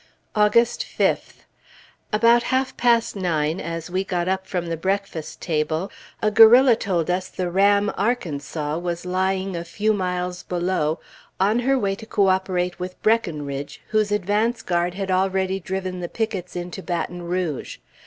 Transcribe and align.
August 0.35 0.83
5th. 0.97 1.43
About 2.11 2.41
half 2.49 2.75
past 2.75 3.15
nine, 3.15 3.59
as 3.61 3.91
we 3.91 4.03
got 4.03 4.27
up 4.27 4.47
from 4.47 4.65
the 4.65 4.75
breakfast 4.75 5.41
table, 5.41 5.91
a 6.23 6.31
guerrilla 6.31 6.75
told 6.75 7.11
us 7.11 7.27
the 7.29 7.51
ram 7.51 7.91
Arkansas 7.95 8.79
was 8.79 9.05
lying 9.05 9.55
a 9.55 9.63
few 9.63 9.93
miles 9.93 10.41
below, 10.41 10.99
on 11.39 11.59
her 11.59 11.77
way 11.77 11.93
to 11.93 12.07
coöperate 12.07 12.79
with 12.79 12.99
Breckinridge, 13.03 13.79
whose 13.89 14.11
advance 14.11 14.63
guard 14.63 14.95
had 14.95 15.11
already 15.11 15.59
driven 15.59 15.99
the 15.99 16.09
pickets 16.09 16.55
into 16.55 16.81
Baton 16.81 17.21
Rouge. 17.21 17.77